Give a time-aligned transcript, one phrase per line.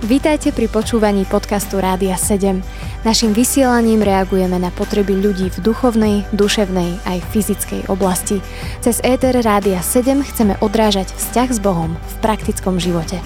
[0.00, 2.64] Vítajte pri počúvaní podcastu Rádia 7.
[3.04, 8.40] Naším vysielaním reagujeme na potreby ľudí v duchovnej, duševnej aj fyzickej oblasti.
[8.80, 13.20] Cez ETR Rádia 7 chceme odrážať vzťah s Bohom v praktickom živote.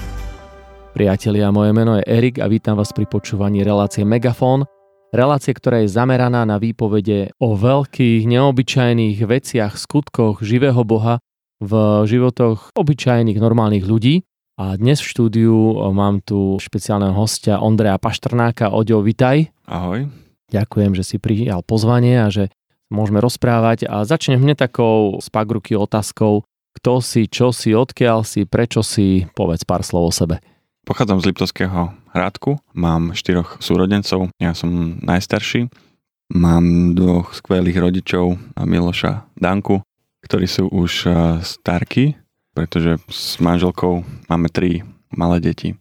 [0.91, 4.67] Priatelia, moje meno je Erik a vítam vás pri počúvaní relácie Megafón,
[5.15, 11.23] relácie, ktorá je zameraná na výpovede o veľkých, neobyčajných veciach, skutkoch živého Boha
[11.63, 14.27] v životoch obyčajných, normálnych ľudí.
[14.55, 15.55] A dnes v štúdiu
[15.91, 18.71] mám tu špeciálneho hostia Ondreja Paštrnáka.
[18.71, 19.51] Oďo, vitaj.
[19.67, 20.07] Ahoj.
[20.47, 22.47] Ďakujem, že si prijal pozvanie a že
[22.87, 23.83] môžeme rozprávať.
[23.91, 26.47] A začnem hneď takou z pagruky otázkou.
[26.71, 30.39] Kto si, čo si, odkiaľ si, prečo si, povedz pár slov o sebe.
[30.87, 35.67] Pochádzam z Liptovského Hrádku, mám štyroch súrodencov, ja som najstarší.
[36.31, 39.83] Mám dvoch skvelých rodičov, Miloša Danku,
[40.23, 41.11] ktorí sú už
[41.43, 42.15] starky,
[42.55, 45.75] pretože s manželkou máme tri malé deti.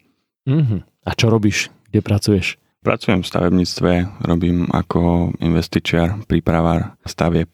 [0.50, 1.06] Mm-hmm.
[1.06, 1.70] A čo robíš?
[1.88, 2.58] Kde pracuješ?
[2.84, 3.90] Pracujem v stavebníctve,
[4.28, 7.48] robím ako investičiar, prípravár stavieb.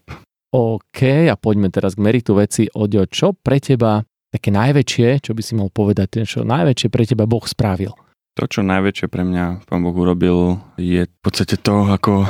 [0.51, 2.67] OK, a poďme teraz k meritu veci.
[2.75, 4.03] Odio, čo pre teba
[4.35, 7.95] také najväčšie, čo by si mal povedať, čo najväčšie pre teba Boh spravil?
[8.35, 12.27] To, čo najväčšie pre mňa Pán Boh urobil, je v podstate to, ako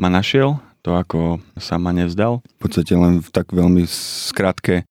[0.00, 2.40] ma našiel, to, ako sa ma nevzdal.
[2.40, 4.88] V podstate len v tak veľmi skratke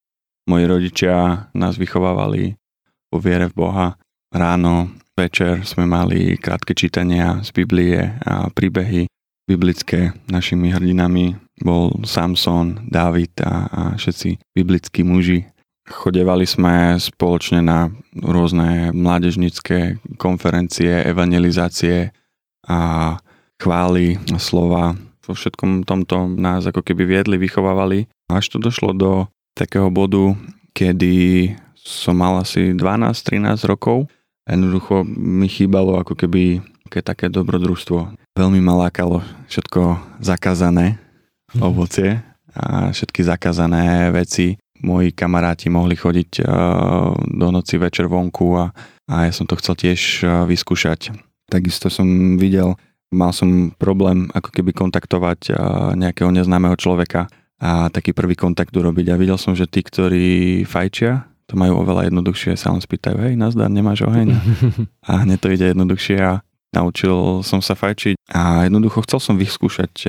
[0.52, 2.60] Moji rodičia nás vychovávali
[3.08, 3.96] vo viere v Boha.
[4.36, 9.08] Ráno, večer sme mali krátke čítania z Biblie a príbehy
[9.48, 10.12] biblické.
[10.28, 15.48] Našimi hrdinami bol Samson, David a, a všetci biblickí muži.
[15.88, 17.88] Chodevali sme spoločne na
[18.20, 22.12] rôzne mládežnické konferencie, evangelizácie
[22.68, 23.16] a
[23.56, 25.00] chvály, slova.
[25.24, 28.12] Vo všetkom tomto nás ako keby viedli, vychovávali.
[28.28, 30.36] Až to došlo do takého bodu,
[30.72, 34.08] kedy som mal asi 12-13 rokov.
[34.46, 36.62] Jednoducho mi chýbalo ako keby
[37.00, 38.20] také dobrodružstvo.
[38.36, 41.00] Veľmi ma lákalo všetko zakázané
[41.56, 41.62] mhm.
[41.64, 42.10] ovocie
[42.52, 44.60] a všetky zakázané veci.
[44.82, 46.42] Moji kamaráti mohli chodiť
[47.22, 48.74] do noci večer vonku a,
[49.06, 51.14] a ja som to chcel tiež vyskúšať.
[51.46, 52.10] Takisto som
[52.42, 52.74] videl,
[53.14, 55.54] mal som problém ako keby kontaktovať
[55.94, 57.30] nejakého neznámeho človeka
[57.62, 59.14] a taký prvý kontakt urobiť.
[59.14, 63.38] A videl som, že tí, ktorí fajčia, to majú oveľa jednoduchšie, sa len spýtajú, hej,
[63.38, 64.34] nazdar, nemáš oheň?
[65.10, 70.08] A hneď to ide jednoduchšie a naučil som sa fajčiť a jednoducho chcel som vyskúšať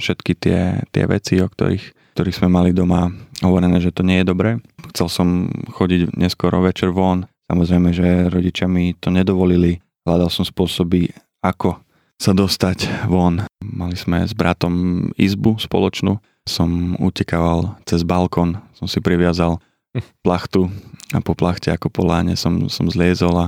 [0.00, 3.12] všetky tie, tie veci, o ktorých, ktorých sme mali doma
[3.44, 4.56] hovorené, že to nie je dobré.
[4.96, 5.28] Chcel som
[5.76, 9.84] chodiť neskoro večer von, samozrejme, že rodičia mi to nedovolili.
[10.08, 11.12] Hľadal som spôsoby,
[11.44, 11.76] ako
[12.16, 13.44] sa dostať von.
[13.60, 16.16] Mali sme s bratom izbu spoločnú,
[16.48, 19.60] som utekával cez balkón, som si priviazal
[20.24, 20.70] plachtu
[21.10, 23.46] a po plachte ako po láne som, som zliezol a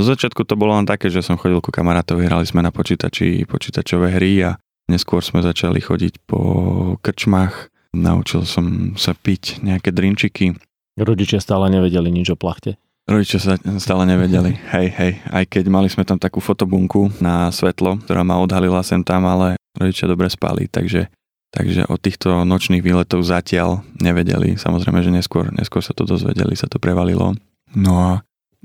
[0.00, 3.44] z začiatku to bolo len také, že som chodil ku kamarátovi, hrali sme na počítači
[3.44, 4.56] počítačové hry a
[4.88, 6.40] neskôr sme začali chodiť po
[7.04, 10.56] krčmách, naučil som sa piť nejaké drinčiky.
[10.96, 12.80] Rodičia stále nevedeli nič o plachte.
[13.04, 18.00] Rodičia sa stále nevedeli, hej, hej, aj keď mali sme tam takú fotobunku na svetlo,
[18.00, 21.12] ktorá ma odhalila sem tam, ale rodičia dobre spali, takže
[21.50, 24.54] Takže o týchto nočných výletov zatiaľ nevedeli.
[24.54, 27.34] Samozrejme, že neskôr, neskôr sa to dozvedeli, sa to prevalilo.
[27.74, 28.10] No a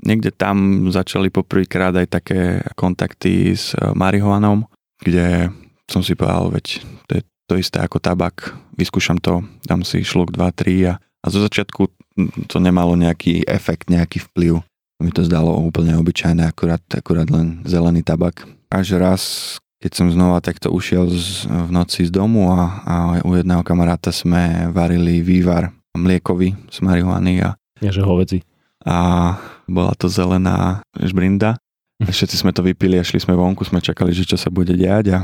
[0.02, 4.70] niekde tam začali poprvýkrát aj také kontakty s eh, marihuanom,
[5.02, 5.50] kde
[5.86, 10.34] som si povedal, veď to je to isté ako tabak, vyskúšam to, dám si šluk
[10.34, 11.86] 2, 3 a, a zo začiatku
[12.50, 14.66] to nemalo nejaký efekt, nejaký vplyv.
[14.98, 18.48] Mi to zdalo úplne obyčajné, akurát, akurát len zelený tabak.
[18.72, 19.22] Až raz,
[19.76, 24.08] keď som znova takto ušiel z, v noci z domu a, a u jedného kamaráta
[24.08, 28.40] sme varili vývar mliekový z marihuany a, ja, že hovedzi.
[28.84, 28.96] a
[29.68, 31.60] bola to zelená žbrinda.
[31.96, 34.76] A všetci sme to vypili a šli sme vonku, sme čakali, že čo sa bude
[34.76, 35.18] diať a,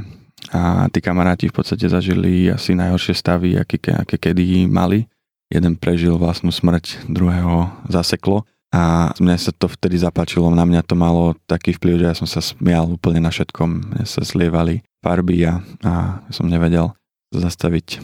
[0.57, 5.05] a tí kamaráti v podstate zažili asi najhoršie stavy, aké, aké kedy mali.
[5.53, 10.97] Jeden prežil vlastnú smrť, druhého zaseklo a mne sa to vtedy zapáčilo, na mňa to
[10.97, 13.93] malo taký vplyv, že ja som sa smial úplne na všetkom.
[13.93, 16.97] Mne sa slievali farby a, a som nevedel
[17.37, 18.01] zastaviť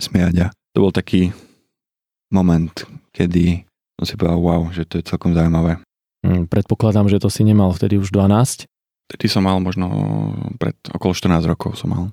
[0.00, 0.48] smiať.
[0.48, 1.36] A to bol taký
[2.32, 2.72] moment,
[3.12, 3.68] kedy
[4.00, 5.84] som si povedal, wow, že to je celkom zaujímavé.
[6.24, 8.64] Hmm, predpokladám, že to si nemal vtedy už 12?
[9.12, 9.86] Vtedy som mal možno
[10.56, 12.04] pred okolo 14 rokov som mal.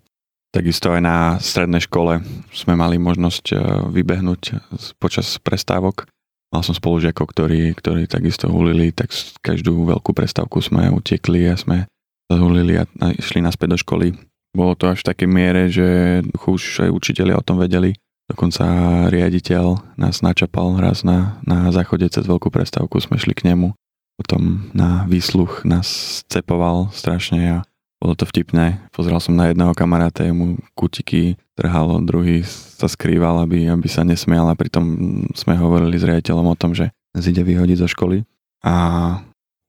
[0.53, 2.21] Takisto aj na strednej škole
[2.53, 3.57] sme mali možnosť eh,
[3.89, 4.59] vybehnúť
[4.99, 6.05] počas prestávok
[6.53, 9.09] Mal som spolužiakov, ktorí, ktorí takisto hulili, tak
[9.41, 11.89] každú veľkú prestávku sme utekli a sme
[12.29, 12.85] zahulili a
[13.17, 14.07] išli naspäť do školy.
[14.53, 17.97] Bolo to až v takej miere, že už aj učiteľi o tom vedeli.
[18.29, 18.63] Dokonca
[19.09, 23.73] riaditeľ nás načapal raz na, na záchode cez veľkú prestávku, sme šli k nemu
[24.17, 27.57] potom na výsluch nás cepoval strašne a
[27.97, 28.83] bolo to vtipné.
[28.93, 34.49] Pozeral som na jedného kamaráta, mu kutiky trhalo, druhý sa skrýval, aby, aby sa nesmial
[34.49, 34.83] a pritom
[35.37, 38.25] sme hovorili s riaditeľom o tom, že nás ide vyhodiť zo školy.
[38.65, 38.73] A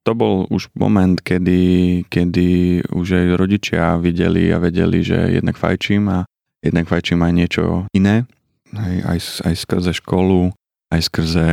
[0.05, 6.09] to bol už moment, kedy, kedy už aj rodičia videli a vedeli, že jednak fajčím
[6.09, 6.19] a
[6.61, 8.25] jednak fajčím aj niečo iné.
[8.73, 10.53] Hej, aj, aj skrze školu,
[10.93, 11.47] aj skrze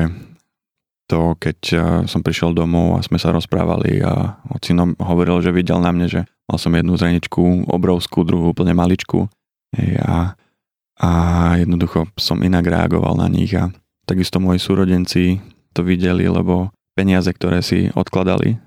[1.13, 1.59] to, keď
[2.09, 6.21] som prišiel domov a sme sa rozprávali a ocino hovoril, že videl na mne, že
[6.49, 9.29] mal som jednu zreničku obrovskú, druhú úplne maličku
[10.01, 10.37] a,
[11.01, 11.11] a
[11.57, 13.73] jednoducho som inak reagoval na nich a
[14.05, 15.41] takisto moji súrodenci
[15.73, 18.61] to videli, lebo peniaze, ktoré si odkladali,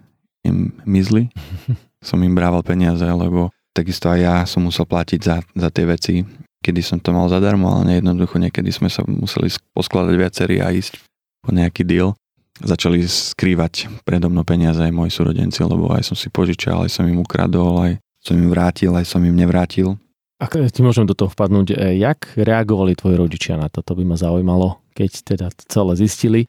[0.45, 1.29] im mizli.
[2.05, 6.13] som im brával peniaze, lebo takisto aj ja som musel platiť za, za tie veci,
[6.61, 11.01] kedy som to mal zadarmo, ale jednoducho niekedy sme sa museli poskladať viacerí a ísť
[11.45, 12.13] po nejaký deal
[12.61, 17.03] začali skrývať predo mnou peniaze aj moji súrodenci, lebo aj som si požičal, aj som
[17.03, 19.99] im ukradol, aj som im vrátil, aj som im nevrátil.
[20.35, 23.79] Ak ti môžem do toho vpadnúť, e, jak reagovali tvoji rodičia na to?
[23.79, 26.41] To by ma zaujímalo, keď teda celé zistili.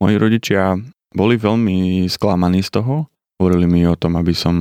[0.00, 0.80] Moji rodičia
[1.12, 3.04] boli veľmi sklamaní z toho.
[3.36, 4.54] Hovorili mi o tom, aby som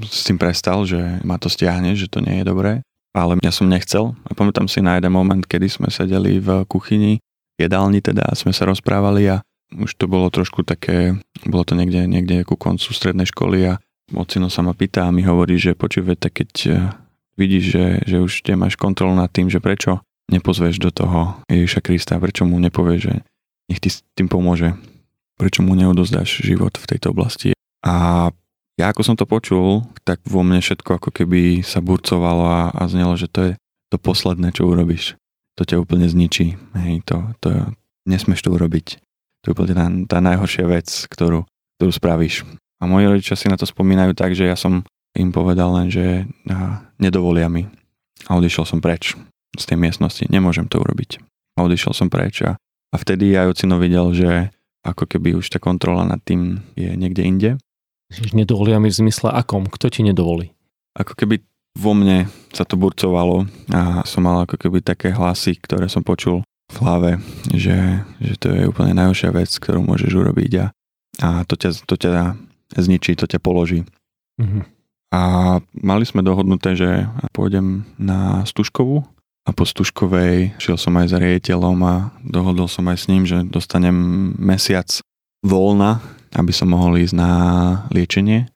[0.00, 2.80] s tým prestal, že ma to stiahne, že to nie je dobré.
[3.12, 4.16] Ale ja som nechcel.
[4.24, 7.20] A pamätám si na jeden moment, kedy sme sedeli v kuchyni,
[7.60, 9.44] jedálni teda, a sme sa rozprávali a
[9.76, 13.72] už to bolo trošku také, bolo to niekde, niekde ku koncu strednej školy a
[14.16, 15.76] ocino sa ma pýta a mi hovorí, že
[16.16, 16.50] tak keď
[17.42, 19.98] vidíš, že, že už te máš kontrolu nad tým, že prečo
[20.30, 23.14] nepozveš do toho Ježiša Krista, prečo mu nepovieš, že
[23.66, 24.78] nech ti s tým pomôže,
[25.34, 27.50] prečo mu neodozdáš život v tejto oblasti.
[27.82, 28.28] A
[28.78, 32.82] ja ako som to počul, tak vo mne všetko ako keby sa burcovalo a, a
[32.86, 33.52] znelo, že to je
[33.92, 35.18] to posledné, čo urobíš.
[35.60, 36.56] To ťa úplne zničí.
[36.80, 37.76] Hej, to, to
[38.08, 39.02] nesmeš to urobiť.
[39.44, 41.44] To je úplne tá, tá najhoršia vec, ktorú,
[41.76, 42.48] ktorú spravíš.
[42.80, 44.86] A moji rodičia si na to spomínajú tak, že ja som
[45.16, 46.24] im povedal len, že
[46.96, 47.68] nedovolia mi.
[48.30, 49.18] A odišiel som preč
[49.58, 50.24] z tej miestnosti.
[50.30, 51.20] Nemôžem to urobiť.
[51.58, 52.56] A odišiel som preč a,
[52.92, 54.48] a vtedy aj ocino videl, že
[54.82, 57.50] ako keby už tá kontrola nad tým je niekde inde.
[58.32, 59.68] Nedovolia mi v zmysle akom?
[59.68, 60.52] Kto ti nedovolí?
[60.96, 61.40] Ako keby
[61.72, 66.44] vo mne sa to burcovalo a som mal ako keby také hlasy, ktoré som počul
[66.72, 67.10] v hlave,
[67.52, 70.66] že, že to je úplne najhoršia vec, ktorú môžeš urobiť a,
[71.24, 72.36] a to, ťa, to ťa
[72.76, 73.84] zničí, to ťa položí.
[74.40, 74.62] Mm-hmm.
[75.12, 77.04] A mali sme dohodnuté, že
[77.36, 79.04] pôjdem na Stužkovú
[79.44, 81.94] a po Stužkovej šiel som aj za riaditeľom a
[82.24, 84.88] dohodol som aj s ním, že dostanem mesiac
[85.44, 86.00] voľna,
[86.32, 87.30] aby som mohol ísť na
[87.92, 88.48] liečenie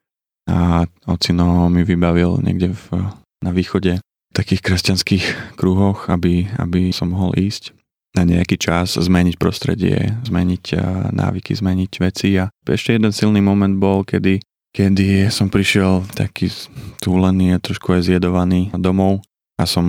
[0.49, 3.05] a ocino mi vybavil niekde v,
[3.43, 4.01] na východe
[4.31, 5.25] takých kresťanských
[5.59, 7.75] kruhoch, aby, aby som mohol ísť
[8.15, 10.73] na nejaký čas zmeniť prostredie, zmeniť
[11.13, 12.33] návyky, zmeniť veci.
[12.41, 14.41] A ešte jeden silný moment bol, kedy,
[14.77, 16.53] kedy som prišiel taký
[17.01, 19.25] túlený a trošku aj zjedovaný domov
[19.57, 19.81] a som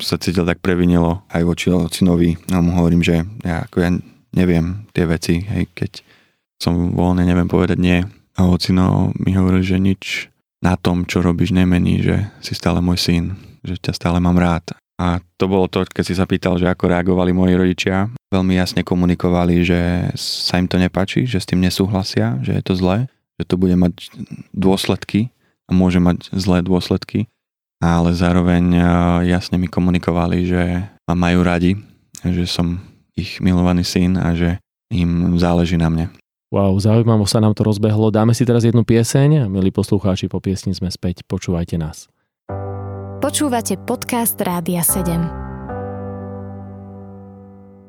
[0.00, 2.40] sa cítil tak previnilo aj voči ocinovi.
[2.48, 3.92] A mu hovorím, že ja, ako ja
[4.32, 6.00] neviem tie veci, hej, keď
[6.56, 8.00] som voľne, neviem povedať nie.
[8.40, 10.32] A ocino mi hovoril, že nič
[10.64, 14.72] na tom, čo robíš, nemení, že si stále môj syn, že ťa stále mám rád
[15.02, 18.06] a to bolo to, keď si sa pýtal, že ako reagovali moji rodičia.
[18.30, 19.80] Veľmi jasne komunikovali, že
[20.14, 23.10] sa im to nepáči, že s tým nesúhlasia, že je to zlé,
[23.42, 24.14] že to bude mať
[24.54, 25.34] dôsledky
[25.66, 27.26] a môže mať zlé dôsledky.
[27.82, 28.82] Ale zároveň e,
[29.34, 31.74] jasne mi komunikovali, že ma majú radi,
[32.22, 32.78] že som
[33.18, 34.62] ich milovaný syn a že
[34.94, 36.06] im záleží na mne.
[36.54, 38.14] Wow, zaujímavo sa nám to rozbehlo.
[38.14, 39.50] Dáme si teraz jednu pieseň.
[39.50, 41.26] Milí poslucháči, po piesni sme späť.
[41.26, 42.06] Počúvajte nás.
[43.18, 45.42] Počúvate podcast Rádia 7.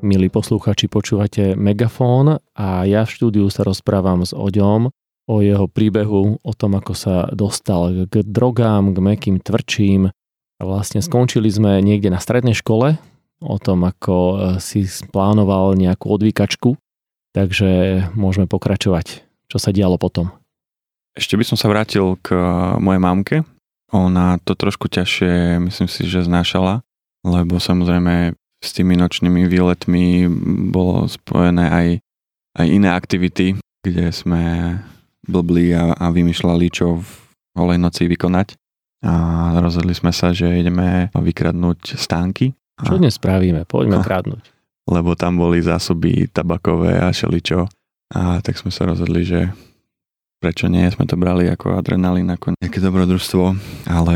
[0.03, 4.91] Milí posluchači, počúvate Megafón a ja v štúdiu sa rozprávam s Oďom
[5.27, 10.11] o jeho príbehu, o tom, ako sa dostal k drogám, k mekým tvrdším.
[10.59, 12.99] Vlastne skončili sme niekde na strednej škole,
[13.43, 16.79] o tom, ako e, si plánoval nejakú odvíkačku,
[17.35, 19.27] takže môžeme pokračovať.
[19.51, 20.31] Čo sa dialo potom?
[21.13, 22.33] Ešte by som sa vrátil k
[22.79, 23.35] mojej mamke,
[23.93, 26.81] ona to trošku ťažšie, myslím si, že znášala,
[27.21, 30.25] lebo samozrejme s tými nočnými výletmi
[30.73, 31.87] bolo spojené aj,
[32.57, 34.43] aj iné aktivity, kde sme
[35.27, 37.07] blbli a, a vymýšľali, čo v
[37.57, 38.59] holej noci vykonať.
[39.03, 39.13] A
[39.59, 42.55] rozhodli sme sa, že ideme vykradnúť stánky.
[42.79, 43.67] Čo dnes spravíme?
[43.67, 44.43] Poďme a, kradnúť.
[44.87, 47.67] Lebo tam boli zásoby tabakové a šeličo.
[48.15, 49.51] A tak sme sa rozhodli, že
[50.43, 53.55] prečo nie, sme to brali ako adrenalín, ako nejaké dobrodružstvo,
[53.87, 54.15] ale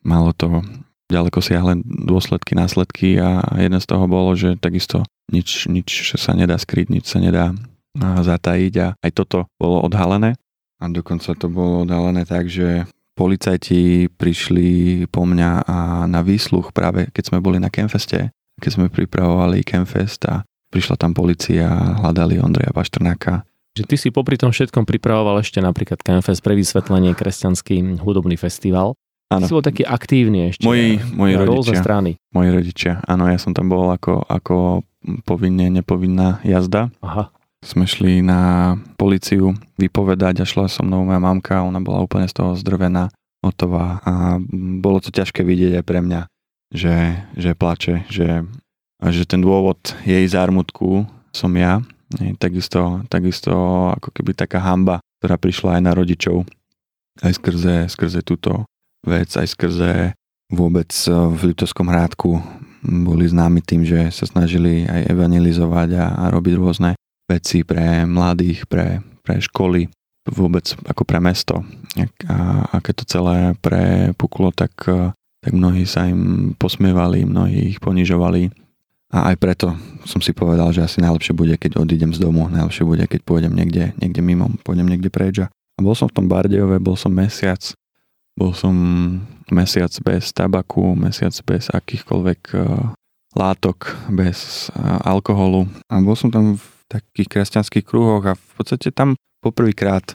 [0.00, 0.64] malo to
[1.12, 6.56] ďaleko siahle dôsledky, následky a jeden z toho bolo, že takisto nič, nič sa nedá
[6.56, 7.52] skryť, nič sa nedá
[7.98, 10.36] zatajiť a aj toto bolo odhalené.
[10.82, 17.12] A dokonca to bolo odhalené tak, že policajti prišli po mňa a na výsluch práve
[17.12, 22.40] keď sme boli na Campfeste, keď sme pripravovali Campfest a prišla tam policia a hľadali
[22.40, 23.44] Ondreja Paštrnáka.
[23.76, 28.96] Že ty si popri tom všetkom pripravoval ešte napríklad Campfest pre vysvetlenie kresťanský hudobný festival.
[29.32, 29.48] Áno.
[29.48, 30.68] Si bol taký aktívny ešte.
[30.68, 31.80] Moji, moji rodičia.
[31.80, 32.20] strany.
[32.36, 34.84] Moji rodičia, áno, ja som tam bol ako, ako
[35.24, 36.92] povinne, nepovinná jazda.
[37.00, 37.32] Aha.
[37.62, 42.34] Sme šli na policiu vypovedať a šla so mnou moja mamka, ona bola úplne z
[42.34, 43.06] toho zdrvená,
[43.38, 44.02] hotová.
[44.02, 44.42] A
[44.82, 46.26] bolo to ťažké vidieť aj pre mňa,
[46.74, 48.42] že, že plače, že,
[48.98, 51.78] že ten dôvod jej zármutku som ja.
[52.42, 53.54] Takisto, takisto
[53.94, 56.44] ako keby taká hamba, ktorá prišla aj na rodičov.
[57.22, 58.66] Aj skrze, skrze túto
[59.06, 60.18] vec, aj skrze
[60.50, 62.42] vôbec v Liptovskom hrádku.
[62.82, 66.98] Boli známi tým, že sa snažili aj evangelizovať a, a robiť rôzne
[67.28, 69.88] veci pre mladých, pre, pre školy,
[70.28, 71.66] vôbec ako pre mesto.
[72.28, 75.10] A, a to celé prepuklo, tak, eh,
[75.42, 78.50] tak mnohí sa im posmievali, mnohí ich ponižovali.
[79.12, 79.76] A aj preto
[80.08, 83.52] som si povedal, že asi najlepšie bude, keď odídem z domu, najlepšie bude, keď pôjdem
[83.52, 85.44] niekde, niekde mimo, pôjdem niekde preč.
[85.44, 87.60] A bol som v tom Bardejove, bol som mesiac
[88.32, 88.74] bol som
[89.52, 92.96] mesiac bez tabaku, mesiac bez akýchkoľvek uh,
[93.36, 95.68] látok, bez uh, alkoholu.
[95.92, 100.14] A bol som tam v takých kresťanských kruhoch a v podstate tam poprvýkrát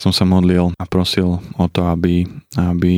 [0.00, 2.26] som sa modlil a prosil o to, aby,
[2.58, 2.94] aby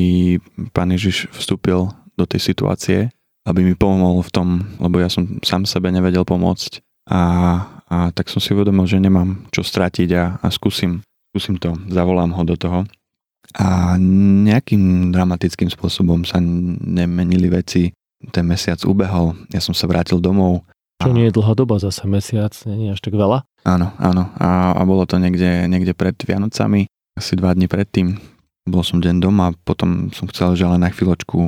[0.73, 3.13] Pán Ježiš vstúpil do tej situácie,
[3.45, 4.49] aby mi pomohol v tom,
[4.81, 6.81] lebo ja som sám sebe nevedel pomôcť
[7.13, 7.23] a,
[7.87, 12.33] a tak som si uvedomil, že nemám čo stratiť a, a skúsim, skúsim to, zavolám
[12.33, 12.89] ho do toho
[13.55, 17.95] a nejakým dramatickým spôsobom sa nemenili veci.
[18.33, 20.67] Ten mesiac ubehol, ja som sa vrátil domov.
[20.97, 23.45] Čo nie je dlhá doba zase, mesiac, nie je až tak veľa?
[23.69, 24.33] Áno, áno.
[24.41, 28.17] A, a bolo to niekde, niekde pred Vianocami, asi dva dní predtým.
[28.67, 31.39] Bol som deň doma, potom som chcel, že len na chvíľočku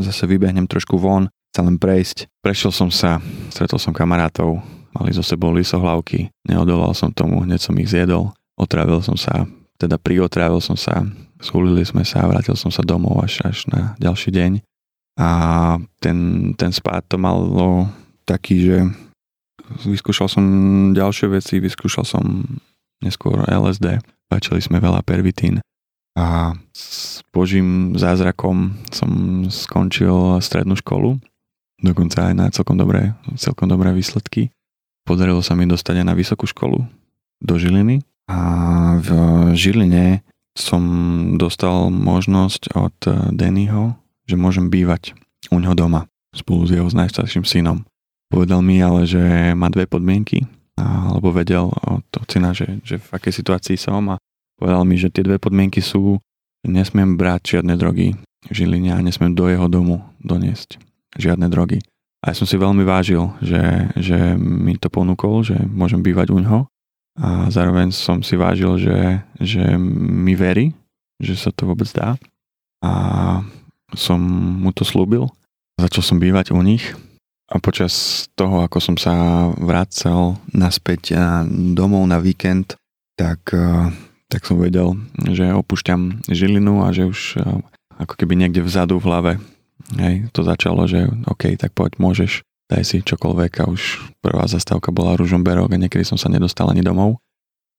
[0.00, 2.30] zase vybehnem trošku von, chcel len prejsť.
[2.40, 3.20] Prešiel som sa,
[3.52, 4.62] stretol som kamarátov,
[4.96, 9.44] mali zo sebou lisohlavky, neodolal som tomu, hneď som ich zjedol, otravil som sa,
[9.76, 11.04] teda priotrávil som sa,
[11.44, 14.52] zhulili sme sa a vrátil som sa domov až, až na ďalší deň.
[15.20, 15.28] A
[16.00, 17.88] ten, ten spád to malo
[18.26, 18.76] taký, že
[19.86, 20.44] vyskúšal som
[20.92, 22.44] ďalšie veci, vyskúšal som
[23.00, 25.62] neskôr LSD, páčili sme veľa pervitín
[26.16, 31.20] a s Božím zázrakom som skončil strednú školu,
[31.84, 34.48] dokonca aj na celkom dobré, celkom dobré výsledky.
[35.04, 36.88] Podarilo sa mi dostať aj na vysokú školu
[37.44, 38.00] do Žiliny
[38.32, 38.38] a
[38.96, 39.10] v
[39.54, 40.24] Žiline
[40.56, 40.82] som
[41.36, 42.96] dostal možnosť od
[43.36, 43.92] Dennyho,
[44.24, 45.12] že môžem bývať
[45.52, 47.84] u neho doma spolu s jeho najstarším synom.
[48.26, 50.44] Povedal mi ale, že má dve podmienky,
[50.76, 54.20] alebo vedel od ocina, že, že v akej situácii som a
[54.60, 56.20] povedal mi, že tie dve podmienky sú,
[56.64, 60.76] že nesmiem brať žiadne drogy v Žiline a nesmiem do jeho domu doniesť
[61.16, 61.80] žiadne drogy.
[62.24, 66.42] A ja som si veľmi vážil, že, že mi to ponúkol, že môžem bývať u
[66.42, 66.60] ňoho
[67.16, 70.76] a zároveň som si vážil, že, že mi verí,
[71.22, 72.18] že sa to vôbec dá
[72.84, 72.92] a
[73.94, 74.20] som
[74.60, 75.30] mu to slúbil.
[75.80, 76.92] Začal som bývať u nich
[77.46, 79.14] a počas toho, ako som sa
[79.54, 81.14] vracal naspäť
[81.72, 82.74] domov na víkend,
[83.14, 83.54] tak,
[84.26, 84.98] tak som vedel,
[85.30, 87.38] že opúšťam Žilinu a že už
[87.96, 89.32] ako keby niekde vzadu v hlave
[89.94, 93.82] hej, to začalo, že OK, tak poď, môžeš daj si čokoľvek a už
[94.18, 97.22] prvá zastávka bola Ružomberok a niekedy som sa nedostal ani domov.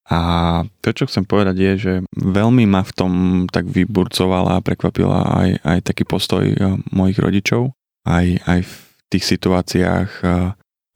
[0.08, 3.14] A to, čo chcem povedať je, že veľmi ma v tom
[3.52, 6.56] tak vyburcovala a prekvapila aj, aj taký postoj eh,
[6.96, 7.76] mojich rodičov.
[8.08, 8.64] Aj, aj
[9.12, 10.10] tých situáciách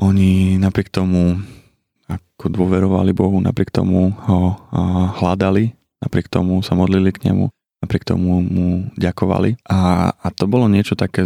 [0.02, 1.40] oni napriek tomu
[2.10, 4.58] ako dôverovali Bohu, napriek tomu ho
[5.22, 7.48] hľadali, napriek tomu sa modlili k nemu,
[7.86, 9.62] napriek tomu mu ďakovali.
[9.70, 11.24] A, a to bolo niečo také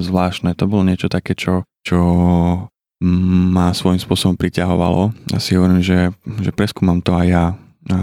[0.00, 1.98] zvláštne, to bolo niečo také, čo, čo
[3.02, 5.12] ma svojím spôsobom priťahovalo.
[5.34, 7.46] Ja si hovorím, že, že preskúmam to aj ja.
[7.86, 7.98] A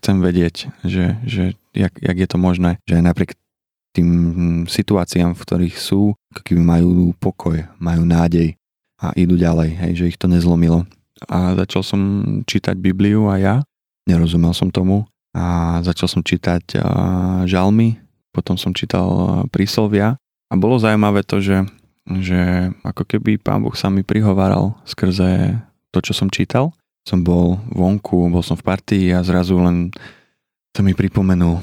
[0.00, 3.36] chcem vedieť, že, že jak, jak je to možné, že napriek
[3.96, 4.08] tým
[4.68, 8.60] situáciám, v ktorých sú, keby majú pokoj, majú nádej
[9.00, 10.84] a idú ďalej, hej, že ich to nezlomilo.
[11.32, 12.00] A začal som
[12.44, 13.54] čítať Bibliu a ja,
[14.04, 16.76] nerozumel som tomu a začal som čítať
[17.48, 17.96] žalmy,
[18.36, 19.08] potom som čítal
[19.48, 20.20] príslovia
[20.52, 21.64] a bolo zaujímavé to, že
[22.06, 25.58] že ako keby pán Boh sa mi prihováral skrze
[25.90, 26.70] to, čo som čítal.
[27.02, 29.90] Som bol vonku, bol som v partii a zrazu len
[30.70, 31.58] to mi pripomenul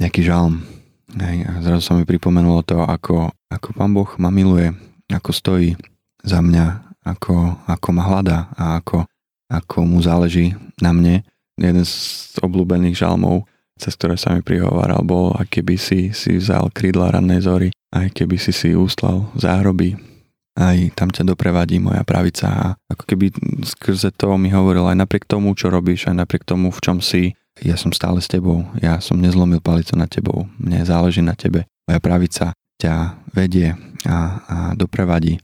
[0.00, 0.64] nejaký žalm.
[1.12, 4.72] Hej, a zrazu sa mi pripomenulo to, ako, ako pán Boh ma miluje,
[5.12, 5.76] ako stojí
[6.24, 9.04] za mňa, ako, ako ma hľadá a ako,
[9.52, 11.20] ako mu záleží na mne.
[11.60, 13.44] Jeden z obľúbených žalmov,
[13.76, 18.08] cez ktoré sa mi prihováral, bol, a keby si si vzal krídla rannej zory, aj
[18.16, 20.00] keby si si ústlal záhroby,
[20.56, 23.32] aj tam ťa doprevadí moja pravica a ako keby
[23.64, 27.36] skrze to mi hovoril aj napriek tomu, čo robíš, aj napriek tomu, v čom si,
[27.60, 31.68] ja som stále s tebou, ja som nezlomil palicu na tebou, mne záleží na tebe,
[31.84, 33.76] moja pravica ťa vedie
[34.08, 34.16] a,
[34.48, 35.36] a doprevadí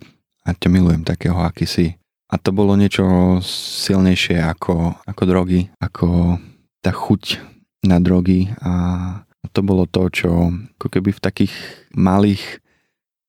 [0.48, 1.86] a ťa milujem takého, aký si.
[2.28, 6.36] A to bolo niečo silnejšie ako, ako drogy, ako
[6.84, 7.40] tá chuť
[7.88, 8.52] na drogy.
[8.60, 8.72] A
[9.52, 11.54] to bolo to, čo ako keby v takých
[11.96, 12.60] malých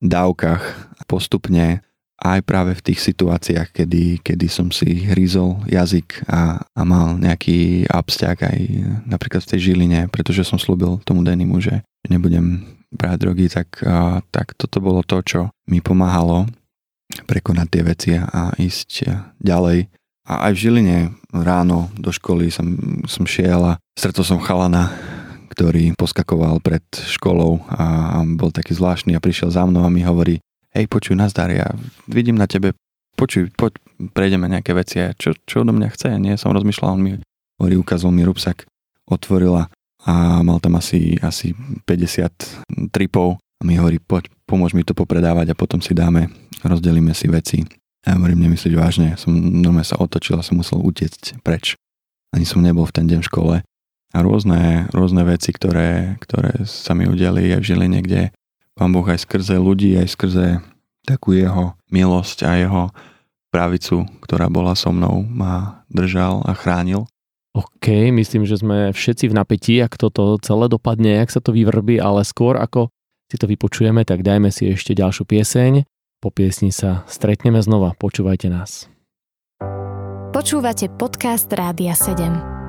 [0.03, 1.83] dávkach postupne
[2.19, 7.87] aj práve v tých situáciách, kedy, kedy som si hryzol jazyk a, a mal nejaký
[7.87, 8.59] absťak aj
[9.07, 11.79] napríklad v tej Žiline, pretože som slúbil tomu Denimu, že
[12.11, 15.39] nebudem brať drogy, tak, a, tak toto bolo to, čo
[15.71, 16.49] mi pomáhalo
[17.25, 19.09] prekonať tie veci a ísť
[19.41, 19.89] ďalej.
[20.29, 20.97] A aj v Žiline
[21.33, 22.67] ráno do školy som,
[23.09, 24.93] som šiel a stretol som chalana,
[25.49, 30.37] ktorý poskakoval pred školou a bol taký zvláštny a prišiel za mnou a mi hovorí,
[30.73, 31.73] hej, počuj, nazdar, ja
[32.05, 32.77] vidím na tebe,
[33.17, 33.77] počuj, poď,
[34.13, 37.13] prejdeme nejaké veci, čo, čo odo mňa chce, nie, som rozmýšľal, on mi
[37.59, 38.69] hovorí, ukázal mi rúbsak,
[39.09, 39.67] otvorila
[40.07, 41.51] a mal tam asi, asi
[41.83, 46.31] 50 tripov a mi hovorí, poď, pomôž mi to popredávať a potom si dáme,
[46.63, 47.67] rozdelíme si veci.
[48.07, 51.75] Ja hovorím, nemyslíš vážne, som normálne sa otočil a som musel utiecť preč.
[52.31, 53.55] Ani som nebol v ten deň v škole.
[54.09, 58.21] A rôzne, rôzne veci, ktoré, ktoré sa mi udeli aj v Žiline, kde
[58.79, 60.63] Pán Boh aj skrze ľudí, aj skrze
[61.03, 62.83] takú jeho milosť a jeho
[63.51, 67.03] pravicu, ktorá bola so mnou, ma držal a chránil.
[67.51, 71.99] OK, myslím, že sme všetci v napätí, ak toto celé dopadne, ak sa to vyvrbí,
[71.99, 72.87] ale skôr ako
[73.27, 75.83] si to vypočujeme, tak dajme si ešte ďalšiu pieseň.
[76.23, 78.87] Po piesni sa stretneme znova, počúvajte nás.
[80.31, 82.68] Počúvate podcast Rádia 7.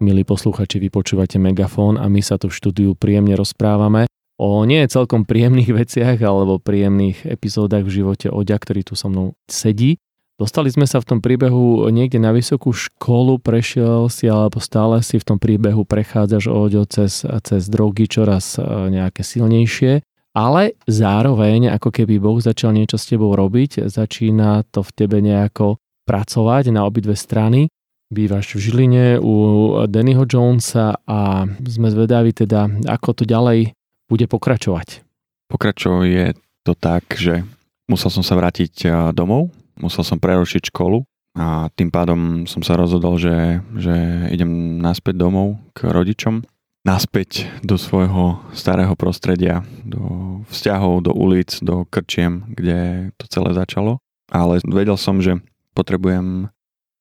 [0.00, 4.08] Milí posluchači, vypočúvate Megafón a my sa tu v štúdiu príjemne rozprávame
[4.40, 8.32] o nie celkom príjemných veciach alebo príjemných epizódach v živote.
[8.32, 10.00] Oďa, ktorý tu so mnou sedí.
[10.40, 15.20] Dostali sme sa v tom príbehu niekde na vysokú školu, prešiel si alebo stále si
[15.20, 20.00] v tom príbehu prechádzaš Oďo cez, cez drogy čoraz e, nejaké silnejšie,
[20.32, 25.76] ale zároveň ako keby Boh začal niečo s tebou robiť, začína to v tebe nejako
[26.08, 27.68] pracovať na obidve strany
[28.10, 29.34] Bývaš v Žiline u
[29.86, 33.70] Dannyho Jonesa a sme zvedaví teda, ako to ďalej
[34.10, 35.06] bude pokračovať.
[35.46, 36.34] Pokračuje
[36.66, 37.46] to tak, že
[37.86, 41.06] musel som sa vrátiť e, domov, musel som prerušiť školu
[41.38, 43.94] a tým pádom som sa rozhodol, že, že
[44.34, 46.42] idem naspäť domov k rodičom,
[46.82, 54.02] naspäť do svojho starého prostredia, do vzťahov, do ulic, do krčiem, kde to celé začalo.
[54.34, 55.38] Ale vedel som, že
[55.78, 56.50] potrebujem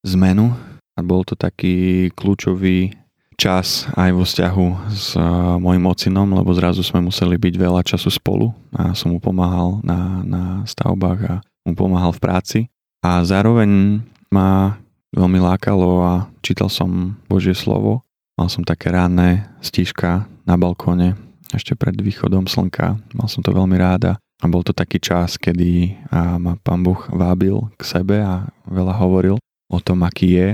[0.05, 0.53] zmenu,
[0.99, 2.91] a bol to taký kľúčový
[3.39, 5.15] čas aj vo vzťahu s
[5.63, 10.19] mojim ocinom, lebo zrazu sme museli byť veľa času spolu a som mu pomáhal na,
[10.27, 12.59] na stavbách a mu pomáhal v práci.
[12.99, 14.75] A zároveň ma
[15.15, 18.03] veľmi lákalo a čítal som Božie slovo.
[18.35, 21.15] Mal som také ranné stížka na balkóne
[21.55, 22.99] ešte pred východom slnka.
[23.15, 24.19] Mal som to veľmi ráda.
[24.39, 29.35] A bol to taký čas, kedy ma pán Boh vábil k sebe a veľa hovoril
[29.67, 30.47] o tom, aký je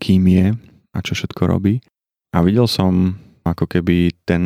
[0.00, 0.46] kým je
[0.92, 1.80] a čo všetko robí.
[2.32, 4.44] A videl som ako keby ten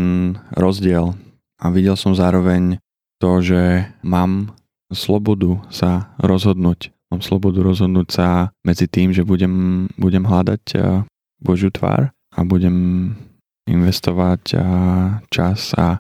[0.54, 1.16] rozdiel
[1.60, 2.78] a videl som zároveň
[3.20, 4.52] to, že mám
[4.92, 6.92] slobodu sa rozhodnúť.
[7.10, 8.28] Mám slobodu rozhodnúť sa
[8.62, 11.02] medzi tým, že budem, budem hľadať eh,
[11.42, 13.10] Božiu tvár a budem
[13.66, 14.62] investovať eh,
[15.28, 15.98] čas a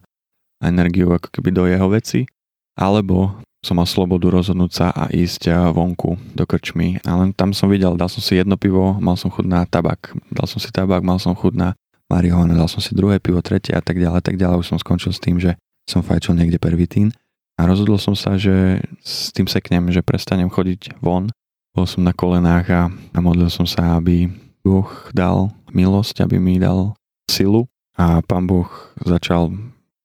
[0.60, 2.28] energiu ako keby do jeho veci,
[2.76, 6.96] alebo som mal slobodu rozhodnúť sa a ísť vonku do krčmy.
[7.04, 10.16] A len tam som videl, dal som si jedno pivo, mal som chud na tabak.
[10.32, 11.76] Dal som si tabak, mal som chud na
[12.08, 14.64] marihuana, dal som si druhé pivo, tretie a tak ďalej, tak ďalej.
[14.64, 17.12] Už som skončil s tým, že som fajčil niekde pervitín.
[17.60, 21.28] A rozhodol som sa, že s tým seknem, že prestanem chodiť von.
[21.76, 24.32] Bol som na kolenách a, a modlil som sa, aby
[24.64, 26.96] Boh dal milosť, aby mi dal
[27.28, 27.68] silu
[28.00, 28.66] a Pán Boh
[29.04, 29.52] začal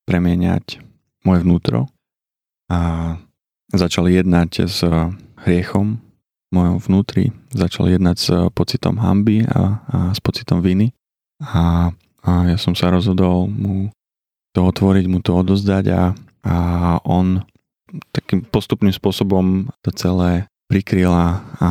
[0.04, 0.84] premieňať
[1.24, 1.88] moje vnútro
[2.68, 3.16] a
[3.72, 4.86] začal jednať s
[5.42, 5.98] hriechom
[6.46, 10.94] v mojom vnútri, začal jednať s pocitom hamby a, a s pocitom viny.
[11.42, 11.90] A,
[12.22, 13.90] a ja som sa rozhodol mu
[14.54, 16.02] to otvoriť, mu to odozdať a,
[16.46, 16.56] a
[17.04, 17.44] on
[18.14, 21.70] takým postupným spôsobom to celé prikryl a, a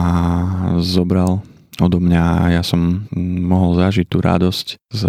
[0.80, 1.44] zobral
[1.80, 5.02] odo mňa a ja som mohol zažiť tú radosť z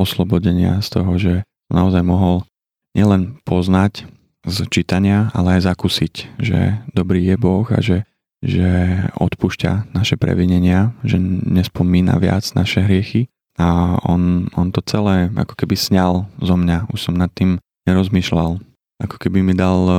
[0.00, 1.34] oslobodenia, z toho, že
[1.68, 2.48] naozaj mohol
[2.96, 4.08] nielen poznať
[4.44, 8.04] z čítania, ale aj zakúsiť, že dobrý je Boh a že,
[8.44, 15.54] že odpúšťa naše previnenia, že nespomína viac naše hriechy a on, on to celé ako
[15.56, 16.90] keby sňal zo mňa.
[16.92, 17.56] Už som nad tým
[17.88, 18.60] nerozmýšľal.
[19.00, 19.98] Ako keby mi dal uh,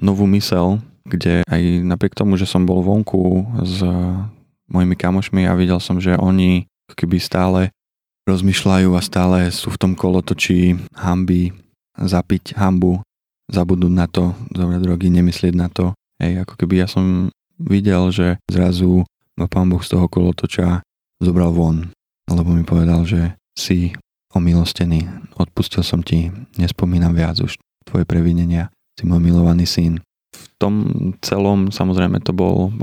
[0.00, 3.84] novú mysel, kde aj napriek tomu, že som bol vonku s
[4.68, 7.60] mojimi kamošmi a videl som, že oni ako keby stále
[8.24, 11.52] rozmýšľajú a stále sú v tom kolotočí hamby,
[12.00, 13.04] zapiť hambu,
[13.50, 15.92] zabudnúť na to, zobrať drogy, nemyslieť na to.
[16.22, 17.28] Hej, ako keby ja som
[17.58, 19.04] videl, že zrazu
[19.36, 20.80] ma pán Boh z toho kolotoča
[21.18, 21.90] zobral von,
[22.30, 23.94] lebo mi povedal, že si
[24.34, 25.06] omilostený,
[25.38, 30.02] odpustil som ti, nespomínam viac už tvoje previnenia, si môj milovaný syn.
[30.34, 30.74] V tom
[31.22, 32.74] celom, samozrejme, to bol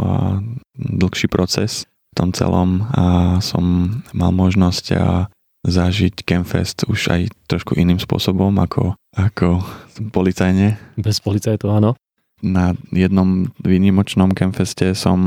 [0.80, 5.28] dlhší proces, v tom celom a som mal možnosť a
[5.62, 9.62] zažiť Campfest už aj trošku iným spôsobom ako, ako
[10.10, 10.78] policajne.
[10.98, 11.92] Bez policajtov, áno.
[12.42, 15.20] Na jednom výnimočnom Campfeste som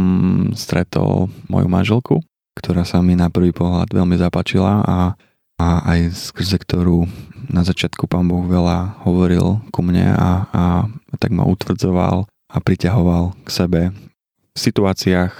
[0.58, 2.16] stretol moju manželku,
[2.58, 4.98] ktorá sa mi na prvý pohľad veľmi zapáčila a,
[5.62, 7.06] a aj skrze ktorú
[7.46, 10.62] na začiatku pán Boh veľa hovoril ku mne a, a
[11.22, 13.82] tak ma utvrdzoval a priťahoval k sebe
[14.54, 15.34] v situáciách,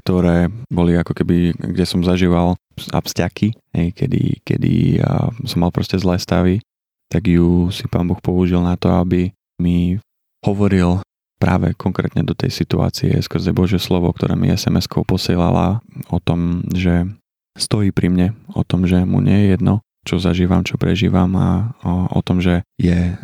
[0.00, 2.56] ktoré boli ako keby, kde som zažíval
[2.92, 6.60] abstiaky, hej, kedy, kedy ja som mal proste zlé stavy,
[7.08, 9.96] tak ju si pán Boh použil na to, aby mi
[10.44, 11.00] hovoril
[11.36, 17.08] práve konkrétne do tej situácie skrze Božie slovo, ktoré mi SMS-kou posielala o tom, že
[17.56, 21.76] stojí pri mne, o tom, že mu nie je jedno, čo zažívam, čo prežívam a
[21.84, 23.16] o, o tom, že je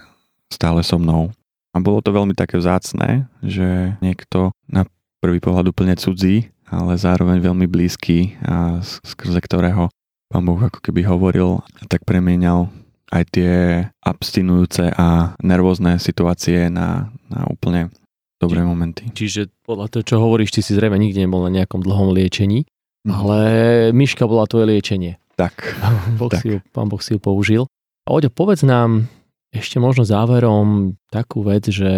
[0.52, 1.32] stále so mnou.
[1.72, 4.84] A bolo to veľmi také vzácné, že niekto na
[5.24, 9.92] prvý pohľad úplne cudzí ale zároveň veľmi blízky a skrze ktorého
[10.32, 11.60] pán Boh ako keby hovoril
[11.92, 12.72] tak premieňal
[13.12, 13.52] aj tie
[14.00, 17.92] abstinujúce a nervózne situácie na, na úplne
[18.40, 19.12] dobré momenty.
[19.12, 22.64] Čiže podľa toho, čo hovoríš, ty si zrejme nikde nebol na nejakom dlhom liečení,
[23.04, 23.12] mm.
[23.12, 23.38] ale
[23.92, 25.20] myška bola tvoje liečenie.
[25.36, 25.76] Tak.
[26.18, 26.40] boh tak.
[26.40, 27.62] Si ju, pán Boh si ju použil.
[28.08, 29.06] A Oďo, povedz nám
[29.52, 31.92] ešte možno záverom takú vec, že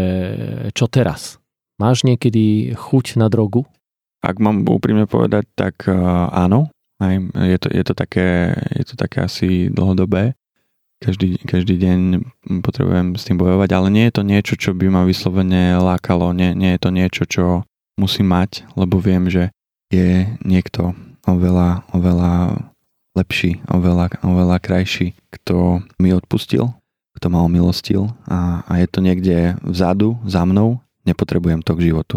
[0.74, 1.38] čo teraz?
[1.78, 3.64] Máš niekedy chuť na drogu?
[4.24, 6.72] Ak mám úprimne povedať, tak uh, áno.
[7.02, 10.32] Aj, je, to, je, to také, je to také asi dlhodobé.
[11.04, 11.98] Každý, každý deň
[12.64, 16.32] potrebujem s tým bojovať, ale nie je to niečo, čo by ma vyslovene lákalo.
[16.32, 17.44] Nie, nie je to niečo, čo
[18.00, 19.52] musím mať, lebo viem, že
[19.92, 20.96] je niekto
[21.28, 22.56] oveľa, oveľa
[23.14, 26.74] lepší, oveľa, oveľa krajší, kto mi odpustil,
[27.14, 32.16] kto ma omilostil a, a je to niekde vzadu, za mnou, nepotrebujem to k životu.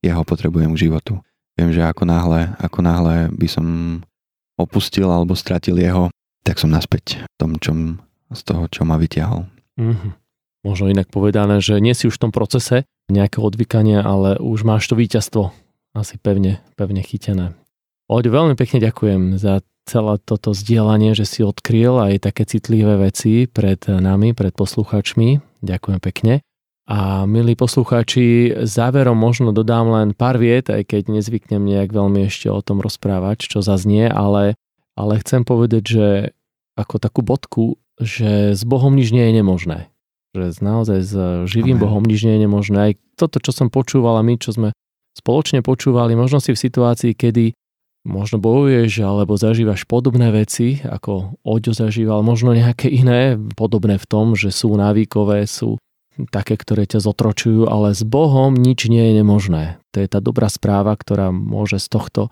[0.00, 1.20] Jeho potrebujem k životu.
[1.58, 3.66] Viem, že ako náhle, ako náhle by som
[4.54, 6.14] opustil alebo stratil jeho,
[6.46, 7.98] tak som naspäť v tom, čom,
[8.30, 9.50] z toho, čo ma vyťahol.
[9.74, 10.12] Mm-hmm.
[10.62, 14.86] Možno inak povedané, že nie si už v tom procese nejakého odvykania, ale už máš
[14.86, 15.50] to víťazstvo
[15.98, 17.58] asi pevne, pevne chytené.
[18.06, 23.48] Oď, veľmi pekne ďakujem za celé toto zdieľanie, že si odkryl aj také citlivé veci
[23.48, 25.40] pred nami, pred posluchačmi.
[25.64, 26.44] Ďakujem pekne.
[26.88, 32.48] A milí poslucháči, záverom možno dodám len pár viet, aj keď nezvyknem nejak veľmi ešte
[32.48, 34.56] o tom rozprávať, čo zaznie, ale,
[34.96, 36.08] ale chcem povedať, že
[36.80, 39.92] ako takú bodku, že s Bohom nič nie je nemožné.
[40.32, 41.84] Že naozaj s živým Amen.
[41.84, 42.78] Bohom nič nie je nemožné.
[42.80, 44.72] Aj toto, čo som počúval a my, čo sme
[45.12, 47.52] spoločne počúvali, možno si v situácii, kedy
[48.08, 54.32] možno bojuješ alebo zažívaš podobné veci, ako Oďo zažíval, možno nejaké iné, podobné v tom,
[54.32, 55.76] že sú návykové, sú
[56.34, 59.78] také, ktoré ťa zotročujú, ale s Bohom nič nie je nemožné.
[59.94, 62.22] To je tá dobrá správa, ktorá môže z tohto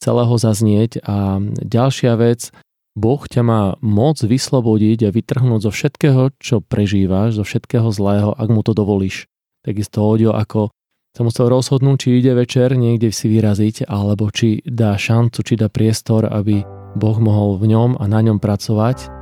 [0.00, 1.04] celého zaznieť.
[1.04, 2.52] A ďalšia vec,
[2.94, 8.48] Boh ťa má moc vyslobodiť a vytrhnúť zo všetkého, čo prežívaš, zo všetkého zlého, ak
[8.48, 9.26] mu to dovolíš.
[9.66, 10.70] Takisto Odio, ako
[11.14, 15.70] sa musel rozhodnúť, či ide večer niekde si vyraziť, alebo či dá šancu, či dá
[15.70, 16.62] priestor, aby
[16.94, 19.13] Boh mohol v ňom a na ňom pracovať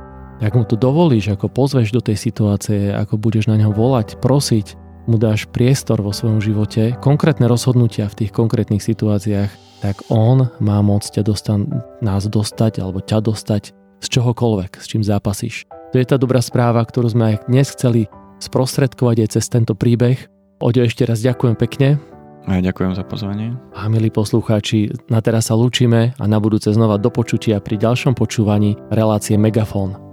[0.43, 4.75] ak mu to dovolíš, ako pozveš do tej situácie, ako budeš na ňo volať, prosiť,
[5.07, 9.51] mu dáš priestor vo svojom živote, konkrétne rozhodnutia v tých konkrétnych situáciách,
[9.83, 11.67] tak on má môcť ťa dostan,
[11.99, 13.63] nás dostať alebo ťa dostať
[14.03, 15.67] z čohokoľvek, s čím zápasíš.
[15.91, 18.07] To je tá dobrá správa, ktorú sme aj dnes chceli
[18.39, 20.19] sprostredkovať aj cez tento príbeh.
[20.59, 21.99] Oďo, ešte raz ďakujem pekne.
[22.43, 23.55] A ja ďakujem za pozvanie.
[23.71, 28.19] A milí poslucháči, na teraz sa lúčime a na budúce znova do počutia pri ďalšom
[28.19, 30.12] počúvaní relácie Megafón.